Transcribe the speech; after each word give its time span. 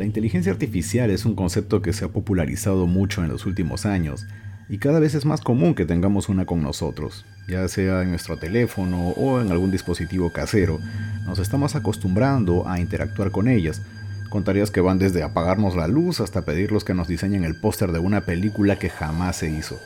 La 0.00 0.06
inteligencia 0.06 0.50
artificial 0.50 1.10
es 1.10 1.26
un 1.26 1.34
concepto 1.34 1.82
que 1.82 1.92
se 1.92 2.06
ha 2.06 2.08
popularizado 2.08 2.86
mucho 2.86 3.22
en 3.22 3.28
los 3.28 3.44
últimos 3.44 3.84
años 3.84 4.26
y 4.70 4.78
cada 4.78 4.98
vez 4.98 5.14
es 5.14 5.26
más 5.26 5.42
común 5.42 5.74
que 5.74 5.84
tengamos 5.84 6.30
una 6.30 6.46
con 6.46 6.62
nosotros, 6.62 7.26
ya 7.46 7.68
sea 7.68 8.00
en 8.00 8.08
nuestro 8.08 8.38
teléfono 8.38 9.10
o 9.10 9.42
en 9.42 9.52
algún 9.52 9.70
dispositivo 9.70 10.32
casero. 10.32 10.80
Nos 11.26 11.38
estamos 11.38 11.76
acostumbrando 11.76 12.66
a 12.66 12.80
interactuar 12.80 13.30
con 13.30 13.46
ellas, 13.46 13.82
con 14.30 14.42
tareas 14.42 14.70
que 14.70 14.80
van 14.80 14.98
desde 14.98 15.22
apagarnos 15.22 15.76
la 15.76 15.86
luz 15.86 16.20
hasta 16.20 16.46
pedirlos 16.46 16.82
que 16.82 16.94
nos 16.94 17.06
diseñen 17.06 17.44
el 17.44 17.60
póster 17.60 17.92
de 17.92 17.98
una 17.98 18.22
película 18.22 18.78
que 18.78 18.88
jamás 18.88 19.36
se 19.36 19.50
hizo. 19.50 19.78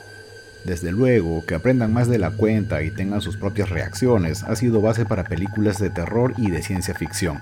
Desde 0.63 0.93
luego, 0.93 1.45
que 1.45 1.55
aprendan 1.55 1.91
más 1.91 2.07
de 2.07 2.19
la 2.19 2.31
cuenta 2.31 2.83
y 2.83 2.89
tengan 2.89 3.19
sus 3.19 3.35
propias 3.35 3.69
reacciones 3.69 4.43
ha 4.43 4.55
sido 4.55 4.79
base 4.79 5.03
para 5.03 5.25
películas 5.25 5.77
de 5.77 5.89
terror 5.89 6.33
y 6.37 6.51
de 6.51 6.63
ciencia 6.63 6.93
ficción 6.93 7.41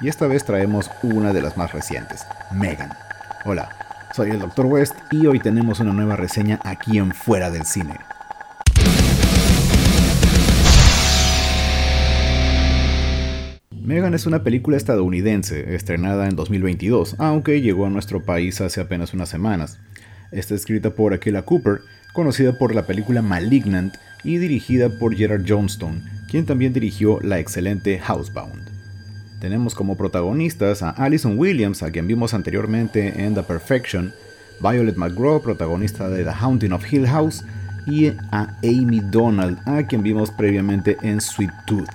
y 0.00 0.08
esta 0.08 0.26
vez 0.26 0.44
traemos 0.44 0.90
una 1.02 1.32
de 1.32 1.42
las 1.42 1.56
más 1.56 1.72
recientes, 1.72 2.24
Megan. 2.52 2.90
Hola, 3.44 3.68
soy 4.14 4.30
el 4.30 4.38
Dr. 4.38 4.66
West 4.66 4.94
y 5.10 5.26
hoy 5.26 5.40
tenemos 5.40 5.80
una 5.80 5.92
nueva 5.92 6.16
reseña 6.16 6.58
aquí 6.64 6.98
en 6.98 7.12
Fuera 7.12 7.50
del 7.50 7.64
Cine. 7.64 7.96
Megan 13.70 14.14
es 14.14 14.26
una 14.26 14.42
película 14.42 14.76
estadounidense 14.76 15.74
estrenada 15.74 16.28
en 16.28 16.36
2022, 16.36 17.16
aunque 17.18 17.60
llegó 17.60 17.86
a 17.86 17.90
nuestro 17.90 18.22
país 18.22 18.60
hace 18.60 18.80
apenas 18.80 19.12
unas 19.14 19.28
semanas. 19.28 19.80
Está 20.30 20.54
escrita 20.54 20.90
por 20.90 21.12
Akela 21.12 21.42
Cooper, 21.42 21.80
conocida 22.12 22.56
por 22.56 22.74
la 22.74 22.86
película 22.86 23.20
Malignant 23.20 23.96
y 24.22 24.38
dirigida 24.38 24.88
por 24.88 25.16
Gerard 25.16 25.44
Johnstone, 25.46 26.02
quien 26.30 26.46
también 26.46 26.72
dirigió 26.72 27.18
la 27.20 27.40
excelente 27.40 27.98
Housebound. 27.98 28.69
Tenemos 29.40 29.74
como 29.74 29.96
protagonistas 29.96 30.82
a 30.82 30.90
Alison 30.90 31.38
Williams, 31.38 31.82
a 31.82 31.90
quien 31.90 32.06
vimos 32.06 32.34
anteriormente 32.34 33.24
en 33.24 33.34
The 33.34 33.42
Perfection, 33.42 34.12
Violet 34.60 34.96
McGraw, 34.96 35.40
protagonista 35.40 36.10
de 36.10 36.24
The 36.24 36.30
Haunting 36.30 36.72
of 36.72 36.92
Hill 36.92 37.06
House, 37.06 37.42
y 37.86 38.08
a 38.30 38.54
Amy 38.62 39.00
Donald, 39.00 39.58
a 39.66 39.82
quien 39.84 40.02
vimos 40.02 40.30
previamente 40.30 40.98
en 41.00 41.22
Sweet 41.22 41.52
Tooth. 41.66 41.88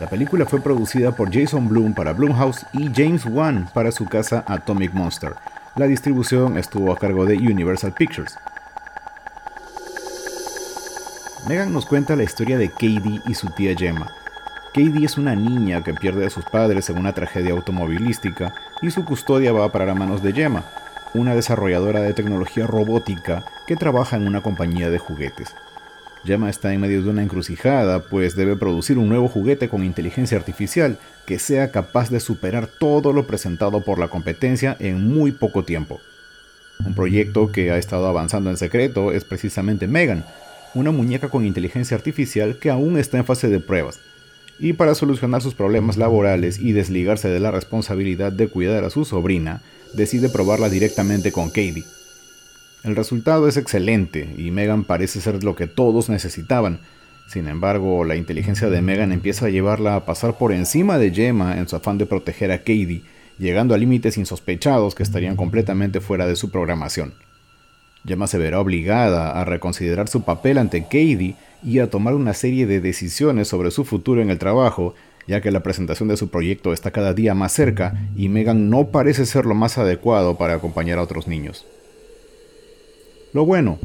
La 0.00 0.08
película 0.08 0.46
fue 0.46 0.62
producida 0.62 1.14
por 1.14 1.30
Jason 1.30 1.68
Blum 1.68 1.92
para 1.92 2.14
Blumhouse 2.14 2.64
y 2.72 2.88
James 2.94 3.26
Wan 3.26 3.68
para 3.74 3.92
su 3.92 4.06
casa 4.06 4.42
Atomic 4.46 4.94
Monster. 4.94 5.34
La 5.76 5.86
distribución 5.86 6.56
estuvo 6.56 6.92
a 6.92 6.96
cargo 6.96 7.26
de 7.26 7.36
Universal 7.36 7.92
Pictures. 7.92 8.34
Megan 11.46 11.74
nos 11.74 11.84
cuenta 11.84 12.16
la 12.16 12.22
historia 12.22 12.56
de 12.56 12.70
Katie 12.70 13.20
y 13.26 13.34
su 13.34 13.48
tía 13.50 13.74
Gemma, 13.76 14.10
Katie 14.74 15.04
es 15.04 15.16
una 15.16 15.34
niña 15.34 15.82
que 15.82 15.94
pierde 15.94 16.26
a 16.26 16.30
sus 16.30 16.44
padres 16.44 16.90
en 16.90 16.98
una 16.98 17.14
tragedia 17.14 17.52
automovilística 17.52 18.54
y 18.82 18.90
su 18.90 19.04
custodia 19.04 19.52
va 19.52 19.64
a 19.64 19.72
parar 19.72 19.90
a 19.90 19.94
manos 19.94 20.22
de 20.22 20.32
Gemma, 20.32 20.64
una 21.14 21.34
desarrolladora 21.34 22.02
de 22.02 22.12
tecnología 22.12 22.66
robótica 22.66 23.44
que 23.66 23.76
trabaja 23.76 24.16
en 24.16 24.26
una 24.26 24.42
compañía 24.42 24.90
de 24.90 24.98
juguetes. 24.98 25.54
Gemma 26.24 26.50
está 26.50 26.74
en 26.74 26.82
medio 26.82 27.02
de 27.02 27.08
una 27.08 27.22
encrucijada, 27.22 28.00
pues 28.02 28.36
debe 28.36 28.56
producir 28.56 28.98
un 28.98 29.08
nuevo 29.08 29.28
juguete 29.28 29.70
con 29.70 29.84
inteligencia 29.84 30.36
artificial 30.36 30.98
que 31.26 31.38
sea 31.38 31.70
capaz 31.70 32.10
de 32.10 32.20
superar 32.20 32.66
todo 32.66 33.14
lo 33.14 33.26
presentado 33.26 33.82
por 33.82 33.98
la 33.98 34.08
competencia 34.08 34.76
en 34.80 35.08
muy 35.08 35.32
poco 35.32 35.64
tiempo. 35.64 36.00
Un 36.84 36.94
proyecto 36.94 37.50
que 37.50 37.70
ha 37.70 37.78
estado 37.78 38.06
avanzando 38.06 38.50
en 38.50 38.58
secreto 38.58 39.12
es 39.12 39.24
precisamente 39.24 39.86
Megan, 39.86 40.24
una 40.74 40.90
muñeca 40.90 41.30
con 41.30 41.46
inteligencia 41.46 41.96
artificial 41.96 42.58
que 42.58 42.70
aún 42.70 42.98
está 42.98 43.16
en 43.16 43.24
fase 43.24 43.48
de 43.48 43.60
pruebas, 43.60 44.00
y 44.58 44.72
para 44.72 44.94
solucionar 44.94 45.42
sus 45.42 45.54
problemas 45.54 45.96
laborales 45.96 46.58
y 46.58 46.72
desligarse 46.72 47.28
de 47.28 47.40
la 47.40 47.50
responsabilidad 47.50 48.32
de 48.32 48.48
cuidar 48.48 48.84
a 48.84 48.90
su 48.90 49.04
sobrina, 49.04 49.62
decide 49.94 50.28
probarla 50.28 50.68
directamente 50.68 51.32
con 51.32 51.48
Katie. 51.48 51.84
El 52.84 52.96
resultado 52.96 53.48
es 53.48 53.56
excelente 53.56 54.34
y 54.36 54.50
Megan 54.50 54.84
parece 54.84 55.20
ser 55.20 55.42
lo 55.44 55.54
que 55.54 55.66
todos 55.66 56.08
necesitaban. 56.08 56.80
Sin 57.28 57.48
embargo, 57.48 58.04
la 58.04 58.16
inteligencia 58.16 58.70
de 58.70 58.82
Megan 58.82 59.12
empieza 59.12 59.46
a 59.46 59.50
llevarla 59.50 59.96
a 59.96 60.06
pasar 60.06 60.38
por 60.38 60.52
encima 60.52 60.98
de 60.98 61.12
Gemma 61.12 61.58
en 61.58 61.68
su 61.68 61.76
afán 61.76 61.98
de 61.98 62.06
proteger 62.06 62.50
a 62.52 62.58
Katie, 62.58 63.02
llegando 63.38 63.74
a 63.74 63.78
límites 63.78 64.16
insospechados 64.16 64.94
que 64.94 65.02
estarían 65.02 65.36
completamente 65.36 66.00
fuera 66.00 66.26
de 66.26 66.36
su 66.36 66.50
programación. 66.50 67.12
Gemma 68.08 68.26
se 68.26 68.38
verá 68.38 68.58
obligada 68.58 69.38
a 69.38 69.44
reconsiderar 69.44 70.08
su 70.08 70.22
papel 70.22 70.56
ante 70.56 70.82
Katie 70.84 71.36
y 71.62 71.78
a 71.80 71.90
tomar 71.90 72.14
una 72.14 72.32
serie 72.32 72.66
de 72.66 72.80
decisiones 72.80 73.48
sobre 73.48 73.70
su 73.70 73.84
futuro 73.84 74.22
en 74.22 74.30
el 74.30 74.38
trabajo, 74.38 74.94
ya 75.26 75.42
que 75.42 75.50
la 75.50 75.62
presentación 75.62 76.08
de 76.08 76.16
su 76.16 76.30
proyecto 76.30 76.72
está 76.72 76.90
cada 76.90 77.12
día 77.12 77.34
más 77.34 77.52
cerca 77.52 78.08
y 78.16 78.30
Megan 78.30 78.70
no 78.70 78.88
parece 78.88 79.26
ser 79.26 79.44
lo 79.44 79.54
más 79.54 79.76
adecuado 79.76 80.38
para 80.38 80.54
acompañar 80.54 80.98
a 80.98 81.02
otros 81.02 81.28
niños. 81.28 81.66
Lo 83.34 83.44
bueno, 83.44 83.78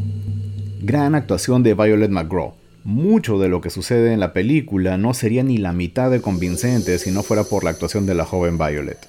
gran 0.81 1.15
actuación 1.15 1.61
de 1.61 1.73
Violet 1.73 2.09
McGraw. 2.09 2.53
Mucho 2.85 3.39
de 3.39 3.49
lo 3.49 3.59
que 3.59 3.69
sucede 3.69 4.13
en 4.13 4.21
la 4.21 4.31
película 4.31 4.97
no 4.97 5.13
sería 5.13 5.43
ni 5.43 5.57
la 5.57 5.73
mitad 5.73 6.09
de 6.11 6.21
convincente 6.21 6.97
si 6.97 7.11
no 7.11 7.23
fuera 7.23 7.43
por 7.43 7.65
la 7.65 7.71
actuación 7.71 8.05
de 8.05 8.15
la 8.15 8.25
joven 8.25 8.57
Violet. 8.57 8.99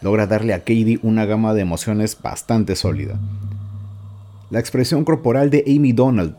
Logra 0.00 0.26
darle 0.26 0.54
a 0.54 0.60
Katie 0.60 1.00
una 1.02 1.26
gama 1.26 1.52
de 1.52 1.62
emociones 1.62 2.18
bastante 2.20 2.76
sólida. 2.76 3.18
La 4.50 4.60
expresión 4.60 5.04
corporal 5.04 5.50
de 5.50 5.64
Amy 5.66 5.92
Donald 5.92 6.36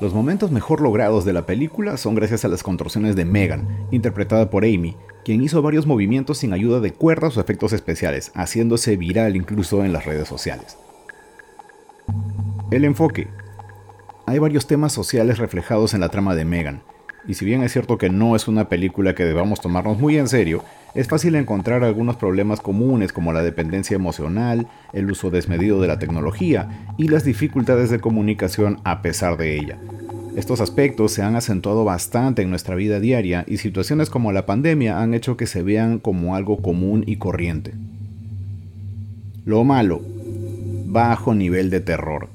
los 0.00 0.14
momentos 0.14 0.52
mejor 0.52 0.80
logrados 0.80 1.24
de 1.24 1.32
la 1.32 1.44
película 1.44 1.96
son 1.96 2.14
gracias 2.14 2.44
a 2.44 2.48
las 2.48 2.62
contorsiones 2.62 3.16
de 3.16 3.24
Megan, 3.24 3.66
interpretada 3.90 4.48
por 4.48 4.62
Amy, 4.64 4.94
quien 5.24 5.42
hizo 5.42 5.60
varios 5.60 5.86
movimientos 5.86 6.38
sin 6.38 6.52
ayuda 6.52 6.78
de 6.78 6.92
cuerdas 6.92 7.36
o 7.36 7.40
efectos 7.40 7.72
especiales, 7.72 8.30
haciéndose 8.36 8.96
viral 8.96 9.34
incluso 9.34 9.84
en 9.84 9.92
las 9.92 10.04
redes 10.04 10.28
sociales. 10.28 10.78
El 12.70 12.84
enfoque. 12.84 13.26
Hay 14.26 14.38
varios 14.38 14.68
temas 14.68 14.92
sociales 14.92 15.38
reflejados 15.38 15.94
en 15.94 16.00
la 16.00 16.10
trama 16.10 16.36
de 16.36 16.44
Megan, 16.44 16.82
y 17.26 17.34
si 17.34 17.44
bien 17.44 17.64
es 17.64 17.72
cierto 17.72 17.98
que 17.98 18.08
no 18.08 18.36
es 18.36 18.46
una 18.46 18.68
película 18.68 19.16
que 19.16 19.24
debamos 19.24 19.60
tomarnos 19.60 19.98
muy 19.98 20.16
en 20.16 20.28
serio, 20.28 20.62
es 20.94 21.08
fácil 21.08 21.34
encontrar 21.34 21.84
algunos 21.84 22.16
problemas 22.16 22.60
comunes 22.60 23.12
como 23.12 23.32
la 23.32 23.42
dependencia 23.42 23.94
emocional, 23.94 24.66
el 24.92 25.10
uso 25.10 25.30
desmedido 25.30 25.80
de 25.80 25.88
la 25.88 25.98
tecnología 25.98 26.94
y 26.96 27.08
las 27.08 27.24
dificultades 27.24 27.90
de 27.90 28.00
comunicación 28.00 28.80
a 28.84 29.02
pesar 29.02 29.36
de 29.36 29.56
ella. 29.56 29.78
Estos 30.36 30.60
aspectos 30.60 31.12
se 31.12 31.22
han 31.22 31.34
acentuado 31.34 31.84
bastante 31.84 32.42
en 32.42 32.50
nuestra 32.50 32.74
vida 32.74 33.00
diaria 33.00 33.44
y 33.48 33.56
situaciones 33.56 34.08
como 34.08 34.32
la 34.32 34.46
pandemia 34.46 35.00
han 35.00 35.12
hecho 35.12 35.36
que 35.36 35.46
se 35.46 35.62
vean 35.62 35.98
como 35.98 36.36
algo 36.36 36.62
común 36.62 37.02
y 37.06 37.16
corriente. 37.16 37.72
Lo 39.44 39.64
malo, 39.64 40.00
bajo 40.86 41.34
nivel 41.34 41.70
de 41.70 41.80
terror. 41.80 42.28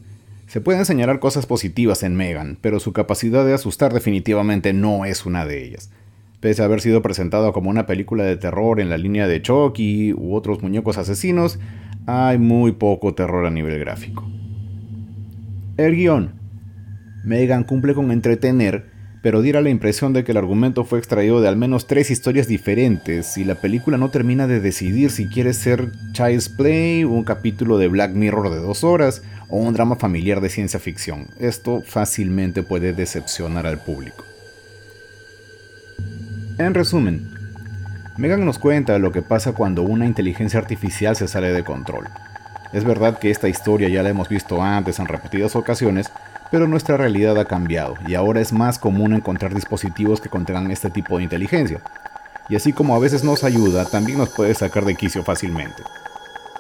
Se 0.48 0.62
pueden 0.62 0.86
señalar 0.86 1.20
cosas 1.20 1.46
positivas 1.46 2.04
en 2.04 2.16
Megan, 2.16 2.58
pero 2.62 2.80
su 2.80 2.94
capacidad 2.94 3.46
de 3.46 3.54
asustar 3.54 3.94
definitivamente 3.94 4.74
no 4.74 5.06
es 5.06 5.26
una 5.26 5.46
de 5.46 5.66
ellas. 5.66 5.90
Pese 6.44 6.62
a 6.62 6.66
haber 6.66 6.82
sido 6.82 7.02
presentado 7.02 7.54
como 7.54 7.70
una 7.70 7.86
película 7.86 8.26
de 8.26 8.36
terror 8.36 8.82
en 8.82 8.90
la 8.90 8.98
línea 8.98 9.30
de 9.30 9.42
Chucky 9.42 10.12
u 10.12 10.36
otros 10.36 10.62
muñecos 10.62 10.98
asesinos, 10.98 11.58
hay 12.06 12.38
muy 12.38 12.74
poco 12.74 13.14
terror 13.16 13.46
a 13.46 13.50
nivel 13.50 13.80
gráfico. 13.80 14.30
El 15.78 15.96
guion. 15.96 16.34
Megan 17.24 17.64
cumple 17.64 17.94
con 17.94 18.12
entretener, 18.12 18.88
pero 19.22 19.42
diera 19.42 19.62
la 19.62 19.70
impresión 19.70 20.12
de 20.12 20.26
que 20.26 20.34
el 20.34 20.38
argumento 20.38 20.84
fue 20.84 21.00
extraído 21.00 21.40
de 21.40 21.48
al 21.48 21.56
menos 21.56 21.88
tres 21.88 22.12
historias 22.12 22.50
diferentes 22.50 23.38
y 23.38 23.46
la 23.46 23.56
película 23.56 23.98
no 23.98 24.10
termina 24.10 24.46
de 24.46 24.60
decidir 24.60 25.12
si 25.12 25.28
quiere 25.28 25.54
ser 25.54 25.94
Child's 26.12 26.50
Play, 26.50 27.06
un 27.06 27.24
capítulo 27.24 27.78
de 27.78 27.88
Black 27.88 28.12
Mirror 28.12 28.50
de 28.50 28.60
dos 28.60 28.84
horas 28.84 29.24
o 29.48 29.60
un 29.60 29.74
drama 29.74 29.96
familiar 29.96 30.42
de 30.42 30.50
ciencia 30.50 30.82
ficción. 30.82 31.28
Esto 31.40 31.82
fácilmente 31.86 32.64
puede 32.64 32.92
decepcionar 32.92 33.66
al 33.66 33.82
público. 33.82 34.26
En 36.60 36.76
resumen, 36.76 37.32
Megan 38.16 38.46
nos 38.46 38.60
cuenta 38.60 39.00
lo 39.00 39.12
que 39.12 39.24
pasa 39.24 39.54
cuando 39.54 39.82
una 39.82 40.06
inteligencia 40.06 40.60
artificial 40.60 41.16
se 41.16 41.28
sale 41.28 41.52
de 41.52 41.64
control. 41.64 42.08
Es 42.74 42.84
verdad 42.84 43.18
que 43.18 43.32
esta 43.32 43.48
historia 43.48 43.90
ya 43.90 44.04
la 44.04 44.10
hemos 44.10 44.30
visto 44.30 44.62
antes 44.62 45.00
en 45.00 45.08
repetidas 45.08 45.56
ocasiones, 45.56 46.12
pero 46.52 46.68
nuestra 46.68 46.96
realidad 46.96 47.40
ha 47.40 47.46
cambiado 47.46 47.96
y 48.08 48.14
ahora 48.14 48.40
es 48.40 48.54
más 48.54 48.78
común 48.78 49.14
encontrar 49.14 49.56
dispositivos 49.56 50.22
que 50.22 50.30
contengan 50.30 50.70
este 50.70 50.92
tipo 50.92 51.18
de 51.18 51.24
inteligencia. 51.24 51.80
Y 52.50 52.56
así 52.56 52.72
como 52.72 52.96
a 52.96 53.00
veces 53.00 53.24
nos 53.24 53.44
ayuda, 53.44 53.86
también 53.86 54.20
nos 54.20 54.30
puede 54.30 54.54
sacar 54.54 54.86
de 54.86 54.94
quicio 54.94 55.24
fácilmente. 55.24 55.82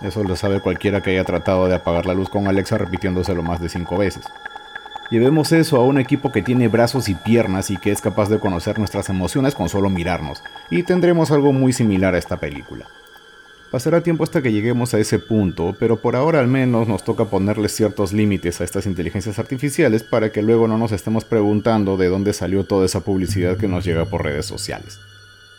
Eso 0.01 0.23
lo 0.23 0.35
sabe 0.35 0.59
cualquiera 0.59 1.01
que 1.01 1.12
haya 1.12 1.23
tratado 1.23 1.67
de 1.67 1.75
apagar 1.75 2.07
la 2.07 2.15
luz 2.15 2.29
con 2.29 2.47
Alexa 2.47 2.79
repitiéndoselo 2.79 3.44
más 3.44 3.62
de 3.62 3.69
5 3.69 3.95
veces. 3.95 4.25
Llevemos 5.13 5.51
eso 5.51 5.77
a 5.77 5.86
un 5.86 6.00
equipo 6.00 6.31
que 6.31 6.42
tiene 6.42 6.69
brazos 6.69 7.07
y 7.07 7.13
piernas 7.13 7.69
y 7.69 7.77
que 7.77 7.92
es 7.92 8.01
capaz 8.01 8.30
de 8.30 8.39
conocer 8.39 8.80
nuestras 8.80 9.10
emociones 9.10 9.54
con 9.54 9.69
solo 9.69 9.92
mirarnos, 9.92 10.42
y 10.71 10.81
tendremos 10.81 11.30
algo 11.30 11.54
muy 11.54 11.71
similar 11.71 12.15
a 12.15 12.18
esta 12.18 12.38
película. 12.38 12.88
Pasará 13.69 14.01
tiempo 14.01 14.24
hasta 14.24 14.42
que 14.42 14.51
lleguemos 14.51 14.95
a 14.95 15.00
ese 15.00 15.19
punto, 15.19 15.75
pero 15.80 16.01
por 16.01 16.15
ahora 16.15 16.39
al 16.39 16.48
menos 16.48 16.88
nos 16.88 17.04
toca 17.04 17.25
ponerle 17.25 17.69
ciertos 17.69 18.12
límites 18.12 18.60
a 18.60 18.63
estas 18.63 18.88
inteligencias 18.88 19.38
artificiales 19.38 20.01
para 20.01 20.31
que 20.31 20.42
luego 20.42 20.68
no 20.68 20.80
nos 20.80 20.92
estemos 20.92 21.25
preguntando 21.25 21.95
de 21.95 22.07
dónde 22.07 22.33
salió 22.33 22.63
toda 22.63 22.88
esa 22.88 23.01
publicidad 23.01 23.57
que 23.57 23.68
nos 23.68 23.86
llega 23.86 24.06
por 24.06 24.24
redes 24.24 24.48
sociales. 24.48 25.00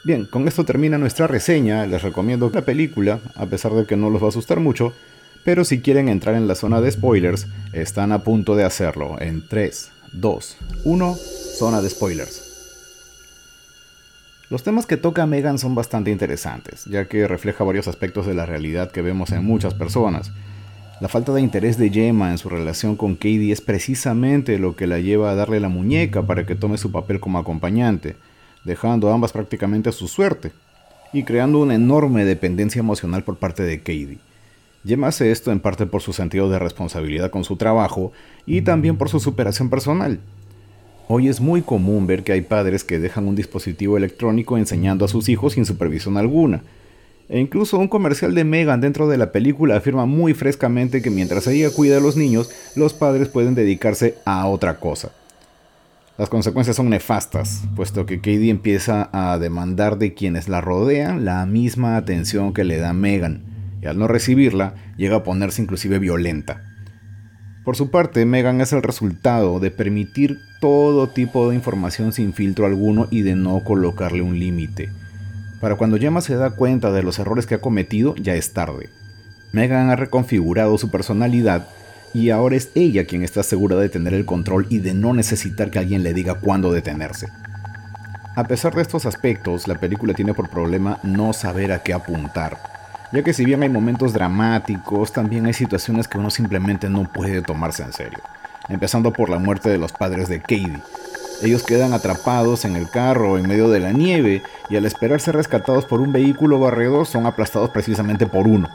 Bien, 0.02 0.24
con 0.24 0.48
esto 0.48 0.64
termina 0.64 0.98
nuestra 0.98 1.28
reseña. 1.28 1.86
Les 1.86 2.02
recomiendo 2.02 2.50
la 2.52 2.62
película, 2.62 3.20
a 3.36 3.46
pesar 3.46 3.72
de 3.74 3.86
que 3.86 3.96
no 3.96 4.10
los 4.10 4.20
va 4.20 4.26
a 4.26 4.30
asustar 4.30 4.58
mucho. 4.58 4.94
Pero 5.44 5.64
si 5.64 5.80
quieren 5.80 6.08
entrar 6.08 6.34
en 6.34 6.48
la 6.48 6.54
zona 6.54 6.80
de 6.80 6.90
spoilers, 6.90 7.46
están 7.72 8.12
a 8.12 8.24
punto 8.24 8.56
de 8.56 8.64
hacerlo. 8.64 9.20
En 9.20 9.46
3, 9.46 9.90
2, 10.12 10.56
1, 10.84 11.14
zona 11.14 11.82
de 11.82 11.90
spoilers. 11.90 12.42
Los 14.50 14.62
temas 14.62 14.86
que 14.86 14.96
toca 14.96 15.26
Megan 15.26 15.58
son 15.58 15.74
bastante 15.74 16.10
interesantes, 16.10 16.84
ya 16.84 17.06
que 17.06 17.26
refleja 17.26 17.64
varios 17.64 17.88
aspectos 17.88 18.26
de 18.26 18.34
la 18.34 18.46
realidad 18.46 18.90
que 18.90 19.02
vemos 19.02 19.32
en 19.32 19.44
muchas 19.44 19.74
personas. 19.74 20.32
La 21.00 21.08
falta 21.08 21.32
de 21.32 21.40
interés 21.40 21.76
de 21.76 21.90
Gemma 21.90 22.30
en 22.30 22.38
su 22.38 22.48
relación 22.48 22.96
con 22.96 23.14
Katie 23.14 23.52
es 23.52 23.60
precisamente 23.60 24.58
lo 24.58 24.76
que 24.76 24.86
la 24.86 25.00
lleva 25.00 25.30
a 25.30 25.34
darle 25.34 25.60
la 25.60 25.68
muñeca 25.68 26.22
para 26.22 26.46
que 26.46 26.54
tome 26.54 26.78
su 26.78 26.92
papel 26.92 27.20
como 27.20 27.38
acompañante 27.38 28.16
dejando 28.64 29.10
a 29.10 29.14
ambas 29.14 29.32
prácticamente 29.32 29.90
a 29.90 29.92
su 29.92 30.08
suerte, 30.08 30.52
y 31.12 31.22
creando 31.22 31.60
una 31.60 31.74
enorme 31.74 32.24
dependencia 32.24 32.80
emocional 32.80 33.22
por 33.22 33.36
parte 33.36 33.62
de 33.62 33.78
Katie. 33.78 34.18
Hace 35.04 35.30
esto 35.30 35.50
en 35.50 35.60
parte 35.60 35.86
por 35.86 36.02
su 36.02 36.12
sentido 36.12 36.50
de 36.50 36.58
responsabilidad 36.58 37.30
con 37.30 37.44
su 37.44 37.56
trabajo 37.56 38.12
y 38.44 38.62
también 38.62 38.98
por 38.98 39.08
su 39.08 39.18
superación 39.18 39.70
personal. 39.70 40.20
Hoy 41.08 41.28
es 41.28 41.40
muy 41.40 41.62
común 41.62 42.06
ver 42.06 42.22
que 42.22 42.32
hay 42.32 42.42
padres 42.42 42.84
que 42.84 42.98
dejan 42.98 43.26
un 43.26 43.34
dispositivo 43.34 43.96
electrónico 43.96 44.58
enseñando 44.58 45.04
a 45.04 45.08
sus 45.08 45.28
hijos 45.30 45.54
sin 45.54 45.64
supervisión 45.64 46.18
alguna. 46.18 46.62
E 47.30 47.40
incluso 47.40 47.78
un 47.78 47.88
comercial 47.88 48.34
de 48.34 48.44
Megan 48.44 48.82
dentro 48.82 49.08
de 49.08 49.16
la 49.16 49.32
película 49.32 49.76
afirma 49.76 50.04
muy 50.04 50.34
frescamente 50.34 51.00
que 51.00 51.10
mientras 51.10 51.46
ella 51.46 51.70
cuida 51.70 51.96
a 51.96 52.00
los 52.00 52.16
niños, 52.16 52.50
los 52.76 52.92
padres 52.92 53.28
pueden 53.28 53.54
dedicarse 53.54 54.16
a 54.26 54.46
otra 54.46 54.80
cosa. 54.80 55.12
Las 56.18 56.28
consecuencias 56.28 56.76
son 56.76 56.90
nefastas, 56.90 57.62
puesto 57.74 58.04
que 58.04 58.18
Katie 58.18 58.50
empieza 58.50 59.08
a 59.12 59.38
demandar 59.38 59.96
de 59.96 60.12
quienes 60.12 60.48
la 60.48 60.60
rodean 60.60 61.24
la 61.24 61.44
misma 61.46 61.96
atención 61.96 62.52
que 62.52 62.64
le 62.64 62.76
da 62.76 62.92
Megan, 62.92 63.53
y 63.84 63.86
al 63.86 63.98
no 63.98 64.08
recibirla, 64.08 64.74
llega 64.96 65.16
a 65.16 65.22
ponerse 65.22 65.60
inclusive 65.60 65.98
violenta. 65.98 66.62
Por 67.64 67.76
su 67.76 67.90
parte, 67.90 68.24
Megan 68.24 68.62
es 68.62 68.72
el 68.72 68.82
resultado 68.82 69.60
de 69.60 69.70
permitir 69.70 70.38
todo 70.60 71.08
tipo 71.10 71.48
de 71.48 71.54
información 71.54 72.12
sin 72.12 72.32
filtro 72.32 72.64
alguno 72.64 73.08
y 73.10 73.22
de 73.22 73.36
no 73.36 73.62
colocarle 73.62 74.22
un 74.22 74.38
límite. 74.38 74.90
Para 75.60 75.76
cuando 75.76 75.98
Gemma 75.98 76.22
se 76.22 76.34
da 76.34 76.50
cuenta 76.50 76.92
de 76.92 77.02
los 77.02 77.18
errores 77.18 77.46
que 77.46 77.56
ha 77.56 77.60
cometido, 77.60 78.14
ya 78.16 78.34
es 78.34 78.54
tarde. 78.54 78.88
Megan 79.52 79.90
ha 79.90 79.96
reconfigurado 79.96 80.78
su 80.78 80.90
personalidad 80.90 81.68
y 82.14 82.30
ahora 82.30 82.56
es 82.56 82.70
ella 82.74 83.04
quien 83.04 83.22
está 83.22 83.42
segura 83.42 83.76
de 83.76 83.90
tener 83.90 84.14
el 84.14 84.24
control 84.24 84.66
y 84.70 84.78
de 84.78 84.94
no 84.94 85.12
necesitar 85.12 85.70
que 85.70 85.78
alguien 85.78 86.02
le 86.02 86.14
diga 86.14 86.34
cuándo 86.40 86.72
detenerse. 86.72 87.28
A 88.34 88.44
pesar 88.44 88.74
de 88.74 88.82
estos 88.82 89.04
aspectos, 89.04 89.68
la 89.68 89.76
película 89.76 90.14
tiene 90.14 90.34
por 90.34 90.48
problema 90.48 91.00
no 91.02 91.32
saber 91.32 91.70
a 91.70 91.82
qué 91.82 91.92
apuntar, 91.92 92.73
ya 93.14 93.22
que 93.22 93.32
si 93.32 93.44
bien 93.44 93.62
hay 93.62 93.68
momentos 93.68 94.12
dramáticos, 94.12 95.12
también 95.12 95.46
hay 95.46 95.52
situaciones 95.52 96.08
que 96.08 96.18
uno 96.18 96.30
simplemente 96.30 96.90
no 96.90 97.04
puede 97.04 97.42
tomarse 97.42 97.84
en 97.84 97.92
serio, 97.92 98.18
empezando 98.68 99.12
por 99.12 99.30
la 99.30 99.38
muerte 99.38 99.68
de 99.68 99.78
los 99.78 99.92
padres 99.92 100.28
de 100.28 100.40
Katie. 100.40 100.82
Ellos 101.40 101.62
quedan 101.62 101.92
atrapados 101.92 102.64
en 102.64 102.74
el 102.74 102.90
carro 102.90 103.38
en 103.38 103.46
medio 103.46 103.70
de 103.70 103.78
la 103.78 103.92
nieve 103.92 104.42
y 104.68 104.74
al 104.74 104.84
esperar 104.84 105.20
ser 105.20 105.36
rescatados 105.36 105.84
por 105.84 106.00
un 106.00 106.12
vehículo 106.12 106.58
barredor 106.58 107.06
son 107.06 107.26
aplastados 107.26 107.70
precisamente 107.70 108.26
por 108.26 108.48
uno. 108.48 108.68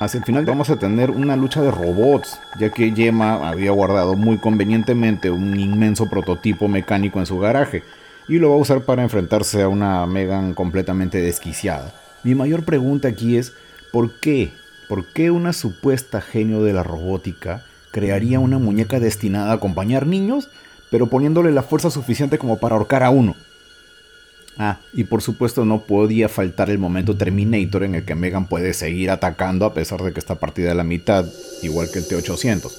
Hacia 0.00 0.18
el 0.18 0.24
final 0.24 0.44
vamos 0.44 0.70
a 0.70 0.80
tener 0.80 1.12
una 1.12 1.36
lucha 1.36 1.62
de 1.62 1.70
robots, 1.70 2.40
ya 2.58 2.70
que 2.70 2.90
Gemma 2.90 3.48
había 3.48 3.70
guardado 3.70 4.16
muy 4.16 4.38
convenientemente 4.38 5.30
un 5.30 5.60
inmenso 5.60 6.10
prototipo 6.10 6.66
mecánico 6.66 7.20
en 7.20 7.26
su 7.26 7.38
garaje 7.38 7.84
y 8.26 8.38
lo 8.38 8.50
va 8.50 8.56
a 8.56 8.58
usar 8.58 8.80
para 8.80 9.04
enfrentarse 9.04 9.62
a 9.62 9.68
una 9.68 10.04
Megan 10.06 10.54
completamente 10.54 11.20
desquiciada. 11.20 12.01
Mi 12.24 12.34
mayor 12.34 12.64
pregunta 12.64 13.08
aquí 13.08 13.36
es, 13.36 13.52
¿por 13.92 14.18
qué? 14.20 14.52
¿Por 14.88 15.06
qué 15.12 15.30
una 15.30 15.52
supuesta 15.52 16.20
genio 16.20 16.62
de 16.62 16.72
la 16.72 16.82
robótica 16.82 17.64
crearía 17.90 18.40
una 18.40 18.58
muñeca 18.58 19.00
destinada 19.00 19.50
a 19.50 19.54
acompañar 19.54 20.06
niños, 20.06 20.48
pero 20.90 21.08
poniéndole 21.08 21.50
la 21.50 21.62
fuerza 21.62 21.90
suficiente 21.90 22.38
como 22.38 22.58
para 22.58 22.76
ahorcar 22.76 23.02
a 23.02 23.10
uno? 23.10 23.34
Ah, 24.58 24.78
y 24.92 25.04
por 25.04 25.22
supuesto 25.22 25.64
no 25.64 25.80
podía 25.80 26.28
faltar 26.28 26.68
el 26.68 26.78
momento 26.78 27.16
Terminator 27.16 27.84
en 27.84 27.94
el 27.94 28.04
que 28.04 28.14
Megan 28.14 28.48
puede 28.48 28.74
seguir 28.74 29.10
atacando 29.10 29.64
a 29.64 29.72
pesar 29.72 30.02
de 30.02 30.12
que 30.12 30.20
está 30.20 30.36
partida 30.36 30.72
a 30.72 30.74
la 30.74 30.84
mitad, 30.84 31.24
igual 31.62 31.90
que 31.90 32.00
el 32.00 32.06
T-800. 32.06 32.70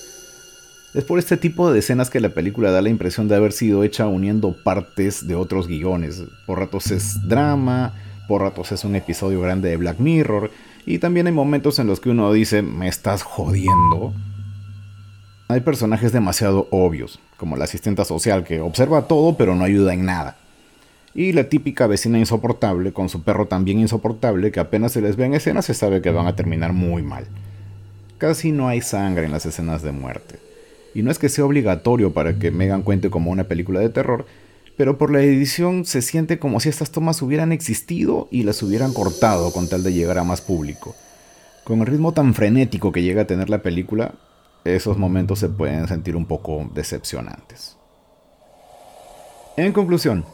Es 0.93 1.03
por 1.03 1.17
este 1.17 1.37
tipo 1.37 1.71
de 1.71 1.79
escenas 1.79 2.11
que 2.11 2.19
la 2.19 2.29
película 2.29 2.69
da 2.69 2.83
la 2.83 2.89
impresión 2.89 3.27
de 3.27 3.35
haber 3.35 3.51
sido 3.51 3.83
hecha 3.83 4.05
uniendo 4.05 4.53
partes 4.53 5.27
de 5.27 5.33
otros 5.33 5.67
guiones. 5.67 6.21
Por 6.45 6.59
ratos 6.59 6.91
es 6.91 7.27
drama, 7.27 7.93
por 8.27 8.41
ratos 8.41 8.71
es 8.71 8.83
un 8.83 8.95
episodio 8.95 9.41
grande 9.41 9.69
de 9.69 9.77
Black 9.77 9.99
Mirror, 9.99 10.51
y 10.85 10.99
también 10.99 11.27
hay 11.27 11.33
momentos 11.33 11.79
en 11.79 11.87
los 11.87 11.99
que 11.99 12.09
uno 12.09 12.31
dice, 12.33 12.61
¿me 12.61 12.87
estás 12.87 13.23
jodiendo? 13.23 14.13
Hay 15.47 15.61
personajes 15.61 16.11
demasiado 16.11 16.67
obvios, 16.71 17.19
como 17.37 17.57
la 17.57 17.65
asistenta 17.65 18.05
social 18.05 18.43
que 18.43 18.59
observa 18.59 19.07
todo 19.07 19.37
pero 19.37 19.55
no 19.55 19.63
ayuda 19.63 19.93
en 19.93 20.05
nada. 20.05 20.37
Y 21.15 21.31
la 21.33 21.43
típica 21.47 21.85
vecina 21.85 22.17
insoportable, 22.17 22.91
con 22.91 23.07
su 23.07 23.23
perro 23.23 23.45
también 23.47 23.79
insoportable, 23.79 24.51
que 24.51 24.59
apenas 24.59 24.93
se 24.93 25.01
les 25.01 25.15
ve 25.15 25.25
en 25.25 25.35
escena 25.35 25.61
se 25.61 25.75
sabe 25.75 26.01
que 26.01 26.09
van 26.09 26.25
a 26.25 26.35
terminar 26.35 26.73
muy 26.73 27.03
mal. 27.03 27.27
Casi 28.17 28.51
no 28.51 28.67
hay 28.67 28.81
sangre 28.81 29.25
en 29.25 29.31
las 29.31 29.45
escenas 29.45 29.83
de 29.83 29.91
muerte. 29.91 30.39
Y 30.95 31.03
no 31.03 31.11
es 31.11 31.19
que 31.19 31.29
sea 31.29 31.45
obligatorio 31.45 32.13
para 32.13 32.39
que 32.39 32.51
Megan 32.51 32.81
cuente 32.81 33.09
como 33.09 33.31
una 33.31 33.43
película 33.43 33.79
de 33.79 33.89
terror, 33.89 34.25
pero 34.77 34.97
por 34.97 35.11
la 35.11 35.21
edición 35.21 35.85
se 35.85 36.01
siente 36.01 36.39
como 36.39 36.59
si 36.59 36.69
estas 36.69 36.91
tomas 36.91 37.21
hubieran 37.21 37.51
existido 37.51 38.27
y 38.31 38.43
las 38.43 38.61
hubieran 38.63 38.93
cortado 38.93 39.51
con 39.51 39.67
tal 39.67 39.83
de 39.83 39.93
llegar 39.93 40.17
a 40.17 40.23
más 40.23 40.41
público. 40.41 40.95
Con 41.63 41.79
el 41.79 41.85
ritmo 41.85 42.11
tan 42.11 42.33
frenético 42.33 42.91
que 42.91 43.03
llega 43.03 43.23
a 43.23 43.27
tener 43.27 43.49
la 43.49 43.61
película, 43.61 44.15
esos 44.65 44.97
momentos 44.97 45.39
se 45.39 45.49
pueden 45.49 45.87
sentir 45.87 46.15
un 46.15 46.25
poco 46.25 46.69
decepcionantes. 46.73 47.77
En 49.55 49.71
conclusión, 49.71 50.25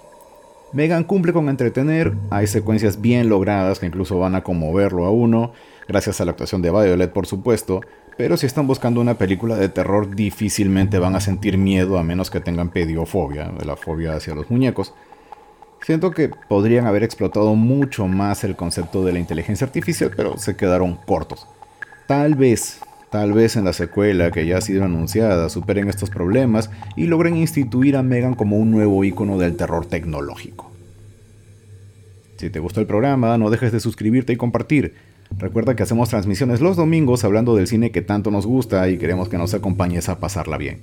Megan 0.72 1.04
cumple 1.04 1.34
con 1.34 1.50
entretener, 1.50 2.14
hay 2.30 2.48
secuencias 2.48 3.02
bien 3.02 3.28
logradas 3.28 3.80
que 3.80 3.88
incluso 3.88 4.18
van 4.20 4.36
a 4.36 4.44
conmoverlo 4.44 5.06
a 5.06 5.12
uno, 5.12 5.52
gracias 5.88 6.22
a 6.22 6.26
la 6.26 6.32
actuación 6.32 6.62
de 6.62 6.72
Violet 6.72 7.12
por 7.12 7.26
supuesto, 7.26 7.82
pero 8.20 8.36
si 8.36 8.46
están 8.46 8.68
buscando 8.68 9.00
una 9.00 9.14
película 9.14 9.56
de 9.56 9.70
terror 9.70 10.14
difícilmente 10.14 11.00
van 11.00 11.16
a 11.16 11.22
sentir 11.22 11.58
miedo 11.58 11.98
a 11.98 12.04
menos 12.04 12.30
que 12.30 12.42
tengan 12.42 12.70
pediofobia, 12.70 13.50
la 13.66 13.78
fobia 13.78 14.14
hacia 14.14 14.36
los 14.36 14.52
muñecos. 14.52 14.94
Siento 15.80 16.12
que 16.12 16.28
podrían 16.28 16.86
haber 16.86 17.04
explotado 17.04 17.56
mucho 17.56 18.10
más 18.10 18.44
el 18.44 18.58
concepto 18.58 19.06
de 19.06 19.14
la 19.14 19.20
inteligencia 19.20 19.66
artificial, 19.66 20.12
pero 20.14 20.38
se 20.38 20.58
quedaron 20.58 21.00
cortos. 21.06 21.48
Tal 22.08 22.36
vez 22.36 22.82
Tal 23.10 23.32
vez 23.32 23.56
en 23.56 23.64
la 23.64 23.72
secuela 23.72 24.32
que 24.32 24.46
ya 24.46 24.58
ha 24.58 24.62
sido 24.62 24.84
anunciada 24.84 25.48
superen 25.48 25.88
estos 25.88 26.10
problemas 26.10 26.70
y 26.98 27.06
logren 27.06 27.38
instituir 27.38 27.96
a 27.96 28.04
Megan 28.04 28.36
como 28.36 28.58
un 28.58 28.70
nuevo 28.70 29.02
icono 29.06 29.38
del 29.38 29.56
terror 29.56 29.86
tecnológico. 29.86 30.70
Si 32.36 32.50
te 32.50 32.60
gustó 32.60 32.82
el 32.82 32.86
programa, 32.86 33.38
no 33.38 33.50
dejes 33.50 33.72
de 33.72 33.80
suscribirte 33.80 34.34
y 34.34 34.36
compartir. 34.36 35.09
Recuerda 35.38 35.76
que 35.76 35.84
hacemos 35.84 36.10
transmisiones 36.10 36.60
los 36.60 36.76
domingos 36.76 37.24
hablando 37.24 37.56
del 37.56 37.68
cine 37.68 37.92
que 37.92 38.02
tanto 38.02 38.32
nos 38.32 38.46
gusta 38.46 38.90
y 38.90 38.98
queremos 38.98 39.30
que 39.30 39.38
nos 39.38 39.54
acompañes 39.54 40.10
a 40.10 40.20
pasarla 40.20 40.58
bien. 40.58 40.82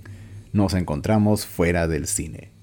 Nos 0.52 0.74
encontramos 0.74 1.46
fuera 1.46 1.88
del 1.88 2.06
cine. 2.06 2.55